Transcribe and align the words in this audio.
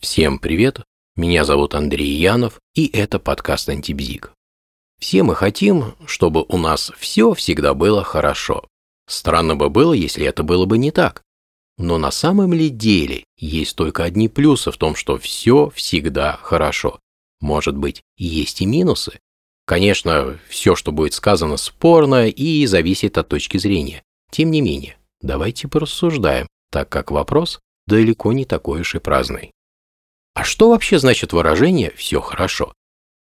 Всем 0.00 0.38
привет, 0.38 0.80
меня 1.14 1.44
зовут 1.44 1.74
Андрей 1.74 2.14
Янов, 2.14 2.58
и 2.74 2.86
это 2.86 3.18
подкаст 3.18 3.68
«Антибзик». 3.68 4.32
Все 4.98 5.22
мы 5.22 5.34
хотим, 5.34 5.94
чтобы 6.06 6.46
у 6.48 6.56
нас 6.56 6.90
все 6.96 7.34
всегда 7.34 7.74
было 7.74 8.02
хорошо. 8.02 8.66
Странно 9.06 9.56
бы 9.56 9.68
было, 9.68 9.92
если 9.92 10.24
это 10.24 10.42
было 10.42 10.64
бы 10.64 10.78
не 10.78 10.90
так. 10.90 11.22
Но 11.76 11.98
на 11.98 12.10
самом 12.10 12.54
ли 12.54 12.70
деле 12.70 13.24
есть 13.36 13.76
только 13.76 14.04
одни 14.04 14.30
плюсы 14.30 14.70
в 14.70 14.78
том, 14.78 14.94
что 14.94 15.18
все 15.18 15.68
всегда 15.68 16.38
хорошо? 16.42 16.98
Может 17.38 17.76
быть, 17.76 18.00
есть 18.16 18.62
и 18.62 18.66
минусы? 18.66 19.18
Конечно, 19.66 20.38
все, 20.48 20.76
что 20.76 20.92
будет 20.92 21.12
сказано, 21.12 21.58
спорно 21.58 22.26
и 22.26 22.64
зависит 22.64 23.18
от 23.18 23.28
точки 23.28 23.58
зрения. 23.58 24.02
Тем 24.30 24.50
не 24.50 24.62
менее, 24.62 24.96
давайте 25.20 25.68
порассуждаем, 25.68 26.46
так 26.70 26.88
как 26.88 27.10
вопрос 27.10 27.60
далеко 27.86 28.32
не 28.32 28.46
такой 28.46 28.80
уж 28.80 28.94
и 28.94 28.98
праздный. 28.98 29.52
А 30.40 30.42
что 30.42 30.70
вообще 30.70 30.98
значит 30.98 31.34
выражение 31.34 31.92
«все 31.96 32.22
хорошо»? 32.22 32.72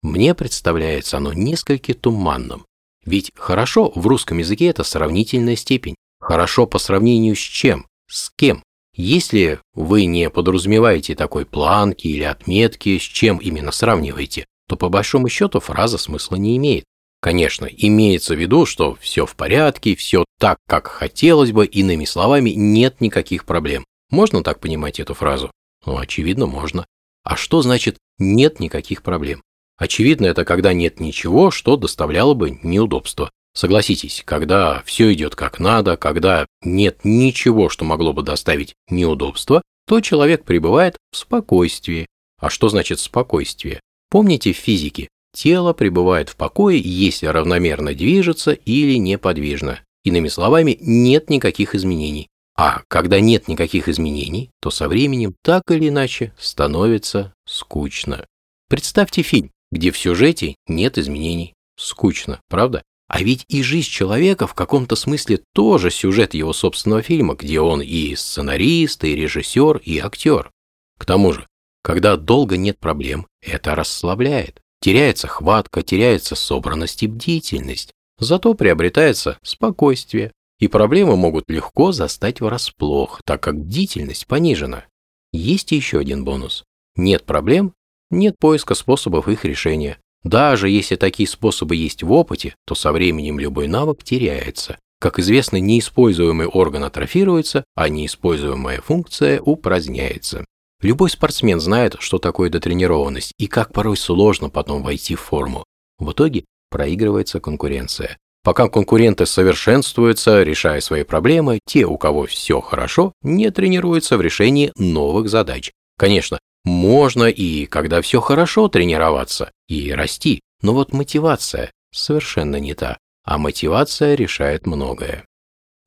Мне 0.00 0.34
представляется 0.34 1.18
оно 1.18 1.34
несколько 1.34 1.92
туманным. 1.92 2.64
Ведь 3.04 3.32
«хорошо» 3.34 3.92
в 3.94 4.06
русском 4.06 4.38
языке– 4.38 4.66
это 4.68 4.82
сравнительная 4.82 5.56
степень. 5.56 5.94
Хорошо 6.20 6.66
по 6.66 6.78
сравнению 6.78 7.36
с 7.36 7.38
чем? 7.38 7.86
С 8.08 8.32
кем? 8.34 8.62
Если 8.96 9.60
вы 9.74 10.06
не 10.06 10.30
подразумеваете 10.30 11.14
такой 11.14 11.44
планки 11.44 12.06
или 12.06 12.22
отметки, 12.22 12.96
с 12.96 13.02
чем 13.02 13.36
именно 13.36 13.72
сравниваете, 13.72 14.46
то 14.66 14.76
по 14.76 14.88
большому 14.88 15.28
счету 15.28 15.60
фраза 15.60 15.98
смысла 15.98 16.36
не 16.36 16.56
имеет. 16.56 16.84
Конечно, 17.20 17.66
имеется 17.66 18.34
в 18.34 18.38
виду, 18.38 18.64
что 18.64 18.94
все 18.94 19.26
в 19.26 19.36
порядке, 19.36 19.96
все 19.96 20.24
так, 20.38 20.56
как 20.66 20.86
хотелось 20.86 21.52
бы, 21.52 21.66
иными 21.66 22.06
словами, 22.06 22.52
нет 22.56 23.02
никаких 23.02 23.44
проблем. 23.44 23.84
Можно 24.08 24.42
так 24.42 24.60
понимать 24.60 24.98
эту 24.98 25.12
фразу? 25.12 25.50
Ну, 25.84 25.98
очевидно, 25.98 26.46
можно. 26.46 26.86
А 27.24 27.36
что 27.36 27.62
значит 27.62 27.98
«нет 28.18 28.60
никаких 28.60 29.02
проблем»? 29.02 29.42
Очевидно, 29.76 30.26
это 30.26 30.44
когда 30.44 30.72
нет 30.72 31.00
ничего, 31.00 31.50
что 31.50 31.76
доставляло 31.76 32.34
бы 32.34 32.58
неудобства. 32.62 33.30
Согласитесь, 33.54 34.22
когда 34.24 34.82
все 34.86 35.12
идет 35.12 35.34
как 35.34 35.58
надо, 35.58 35.96
когда 35.96 36.46
нет 36.62 37.00
ничего, 37.04 37.68
что 37.68 37.84
могло 37.84 38.12
бы 38.12 38.22
доставить 38.22 38.74
неудобства, 38.88 39.62
то 39.86 40.00
человек 40.00 40.44
пребывает 40.44 40.96
в 41.10 41.16
спокойствии. 41.16 42.06
А 42.38 42.48
что 42.48 42.68
значит 42.68 42.98
спокойствие? 42.98 43.80
Помните 44.10 44.52
в 44.52 44.56
физике, 44.56 45.08
тело 45.34 45.72
пребывает 45.72 46.28
в 46.28 46.36
покое, 46.36 46.80
если 46.80 47.26
равномерно 47.26 47.94
движется 47.94 48.52
или 48.52 48.96
неподвижно. 48.96 49.80
Иными 50.04 50.28
словами, 50.28 50.78
нет 50.80 51.30
никаких 51.30 51.74
изменений. 51.74 52.28
А 52.56 52.82
когда 52.88 53.20
нет 53.20 53.48
никаких 53.48 53.88
изменений, 53.88 54.50
то 54.60 54.70
со 54.70 54.88
временем 54.88 55.34
так 55.42 55.62
или 55.70 55.88
иначе 55.88 56.34
становится 56.38 57.32
скучно. 57.46 58.26
Представьте 58.68 59.22
фильм, 59.22 59.50
где 59.70 59.90
в 59.90 59.98
сюжете 59.98 60.56
нет 60.66 60.98
изменений. 60.98 61.54
Скучно, 61.76 62.40
правда? 62.48 62.82
А 63.08 63.22
ведь 63.22 63.44
и 63.48 63.62
жизнь 63.62 63.90
человека 63.90 64.46
в 64.46 64.54
каком-то 64.54 64.96
смысле 64.96 65.40
тоже 65.54 65.90
сюжет 65.90 66.34
его 66.34 66.52
собственного 66.52 67.02
фильма, 67.02 67.34
где 67.34 67.60
он 67.60 67.82
и 67.82 68.14
сценарист, 68.14 69.04
и 69.04 69.14
режиссер, 69.14 69.78
и 69.78 69.98
актер. 69.98 70.50
К 70.98 71.04
тому 71.04 71.32
же, 71.32 71.46
когда 71.82 72.16
долго 72.16 72.56
нет 72.56 72.78
проблем, 72.78 73.26
это 73.42 73.74
расслабляет. 73.74 74.60
Теряется 74.80 75.28
хватка, 75.28 75.82
теряется 75.82 76.34
собранность 76.34 77.02
и 77.02 77.06
бдительность. 77.06 77.92
Зато 78.18 78.54
приобретается 78.54 79.38
спокойствие, 79.42 80.32
и 80.62 80.68
проблемы 80.68 81.16
могут 81.16 81.50
легко 81.50 81.90
застать 81.90 82.40
врасплох, 82.40 83.20
так 83.24 83.42
как 83.42 83.58
бдительность 83.58 84.28
понижена. 84.28 84.84
Есть 85.32 85.72
еще 85.72 85.98
один 85.98 86.24
бонус. 86.24 86.62
Нет 86.94 87.24
проблем, 87.24 87.74
нет 88.10 88.36
поиска 88.38 88.76
способов 88.76 89.26
их 89.26 89.44
решения. 89.44 89.98
Даже 90.22 90.68
если 90.68 90.94
такие 90.94 91.28
способы 91.28 91.74
есть 91.74 92.04
в 92.04 92.12
опыте, 92.12 92.54
то 92.64 92.76
со 92.76 92.92
временем 92.92 93.40
любой 93.40 93.66
навык 93.66 94.04
теряется. 94.04 94.78
Как 95.00 95.18
известно, 95.18 95.56
неиспользуемый 95.56 96.46
орган 96.46 96.84
атрофируется, 96.84 97.64
а 97.74 97.88
неиспользуемая 97.88 98.80
функция 98.82 99.40
упраздняется. 99.40 100.44
Любой 100.80 101.10
спортсмен 101.10 101.58
знает, 101.58 101.96
что 101.98 102.18
такое 102.18 102.50
дотренированность 102.50 103.32
и 103.36 103.48
как 103.48 103.72
порой 103.72 103.96
сложно 103.96 104.48
потом 104.48 104.84
войти 104.84 105.16
в 105.16 105.22
форму. 105.22 105.64
В 105.98 106.12
итоге 106.12 106.44
проигрывается 106.70 107.40
конкуренция. 107.40 108.16
Пока 108.44 108.68
конкуренты 108.68 109.24
совершенствуются, 109.24 110.42
решая 110.42 110.80
свои 110.80 111.04
проблемы, 111.04 111.60
те, 111.64 111.84
у 111.84 111.96
кого 111.96 112.26
все 112.26 112.60
хорошо, 112.60 113.12
не 113.22 113.50
тренируются 113.50 114.16
в 114.16 114.20
решении 114.20 114.72
новых 114.76 115.28
задач. 115.28 115.70
Конечно, 115.96 116.40
можно 116.64 117.24
и 117.24 117.66
когда 117.66 118.02
все 118.02 118.20
хорошо 118.20 118.68
тренироваться 118.68 119.52
и 119.68 119.92
расти, 119.92 120.40
но 120.60 120.74
вот 120.74 120.92
мотивация 120.92 121.70
совершенно 121.92 122.56
не 122.56 122.74
та, 122.74 122.98
а 123.24 123.38
мотивация 123.38 124.14
решает 124.14 124.66
многое. 124.66 125.24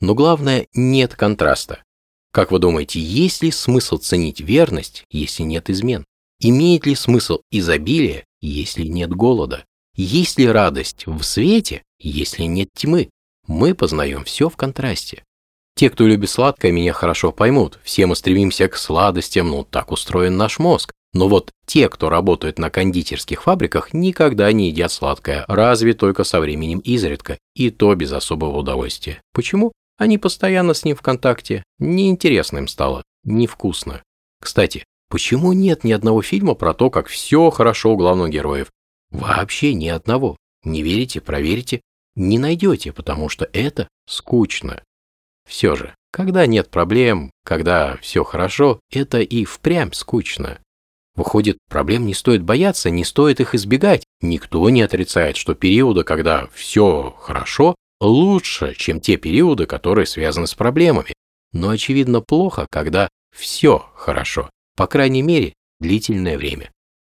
Но 0.00 0.14
главное, 0.14 0.66
нет 0.74 1.14
контраста. 1.14 1.82
Как 2.32 2.50
вы 2.50 2.58
думаете, 2.58 3.00
есть 3.00 3.42
ли 3.42 3.50
смысл 3.50 3.98
ценить 3.98 4.40
верность, 4.40 5.04
если 5.10 5.44
нет 5.44 5.70
измен? 5.70 6.04
Имеет 6.40 6.86
ли 6.86 6.94
смысл 6.94 7.40
изобилие, 7.50 8.26
если 8.40 8.84
нет 8.84 9.10
голода? 9.10 9.64
Есть 9.96 10.38
ли 10.38 10.48
радость 10.48 11.06
в 11.06 11.22
свете, 11.22 11.82
если 12.08 12.44
нет 12.44 12.68
тьмы? 12.74 13.10
Мы 13.46 13.74
познаем 13.74 14.24
все 14.24 14.48
в 14.48 14.56
контрасте. 14.56 15.24
Те, 15.76 15.90
кто 15.90 16.06
любит 16.06 16.30
сладкое, 16.30 16.70
меня 16.70 16.92
хорошо 16.92 17.32
поймут. 17.32 17.78
Все 17.82 18.06
мы 18.06 18.14
стремимся 18.14 18.68
к 18.68 18.76
сладостям, 18.76 19.48
ну 19.48 19.64
так 19.64 19.90
устроен 19.90 20.36
наш 20.36 20.58
мозг. 20.58 20.92
Но 21.12 21.28
вот 21.28 21.50
те, 21.66 21.88
кто 21.88 22.10
работают 22.10 22.58
на 22.58 22.70
кондитерских 22.70 23.42
фабриках, 23.44 23.92
никогда 23.92 24.52
не 24.52 24.68
едят 24.68 24.92
сладкое, 24.92 25.44
разве 25.48 25.94
только 25.94 26.24
со 26.24 26.40
временем 26.40 26.80
изредка, 26.80 27.38
и 27.54 27.70
то 27.70 27.94
без 27.94 28.12
особого 28.12 28.58
удовольствия. 28.58 29.20
Почему? 29.32 29.72
Они 29.96 30.18
постоянно 30.18 30.74
с 30.74 30.84
ним 30.84 30.96
в 30.96 31.02
контакте. 31.02 31.62
Неинтересно 31.78 32.58
им 32.58 32.68
стало, 32.68 33.04
невкусно. 33.22 34.02
Кстати, 34.40 34.84
почему 35.08 35.52
нет 35.52 35.84
ни 35.84 35.92
одного 35.92 36.20
фильма 36.20 36.54
про 36.54 36.74
то, 36.74 36.90
как 36.90 37.06
все 37.06 37.50
хорошо 37.50 37.92
у 37.92 37.96
главных 37.96 38.30
героев? 38.30 38.70
Вообще 39.10 39.74
ни 39.74 39.88
одного. 39.88 40.36
Не 40.64 40.82
верите, 40.82 41.20
проверьте. 41.20 41.80
Не 42.16 42.38
найдете, 42.38 42.92
потому 42.92 43.28
что 43.28 43.48
это 43.52 43.88
скучно. 44.06 44.82
Все 45.48 45.74
же, 45.76 45.94
когда 46.10 46.46
нет 46.46 46.70
проблем, 46.70 47.30
когда 47.44 47.96
все 48.00 48.24
хорошо, 48.24 48.80
это 48.90 49.20
и 49.20 49.44
впрямь 49.44 49.92
скучно. 49.92 50.58
Выходит, 51.16 51.58
проблем 51.68 52.06
не 52.06 52.14
стоит 52.14 52.42
бояться, 52.42 52.90
не 52.90 53.04
стоит 53.04 53.40
их 53.40 53.54
избегать. 53.54 54.04
Никто 54.20 54.68
не 54.70 54.82
отрицает, 54.82 55.36
что 55.36 55.54
периоды, 55.54 56.02
когда 56.02 56.48
все 56.52 57.14
хорошо, 57.18 57.74
лучше, 58.00 58.74
чем 58.76 59.00
те 59.00 59.16
периоды, 59.16 59.66
которые 59.66 60.06
связаны 60.06 60.46
с 60.46 60.54
проблемами. 60.54 61.14
Но 61.52 61.68
очевидно 61.68 62.20
плохо, 62.20 62.66
когда 62.70 63.08
все 63.34 63.90
хорошо, 63.94 64.50
по 64.76 64.86
крайней 64.86 65.22
мере, 65.22 65.54
длительное 65.80 66.36
время. 66.36 66.70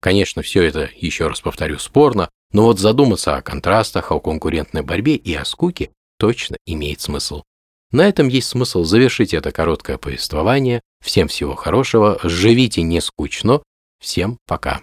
Конечно, 0.01 0.43
все 0.43 0.63
это, 0.63 0.91
еще 0.97 1.29
раз 1.29 1.41
повторю, 1.41 1.79
спорно, 1.79 2.29
но 2.55 2.63
вот 2.63 2.79
задуматься 2.79 3.37
о 3.37 3.43
контрастах, 3.43 4.13
о 4.13 4.21
конкурентной 4.21 4.83
борьбе 4.83 5.17
и 5.17 5.35
о 5.35 5.45
скуке 5.45 5.91
точно 6.19 6.57
имеет 6.65 7.01
смысл. 7.01 7.43
На 7.91 8.09
этом 8.09 8.29
есть 8.29 8.49
смысл 8.49 8.85
завершить 8.85 9.35
это 9.35 9.53
короткое 9.53 9.99
повествование. 9.99 10.81
Всем 11.05 11.29
всего 11.29 11.57
хорошего, 11.57 12.19
живите 12.23 12.83
не 12.83 13.01
скучно. 13.01 13.63
Всем 14.01 14.39
пока. 14.47 14.83